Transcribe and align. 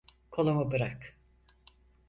Kolumu 0.31 0.71
bırak. 0.71 1.17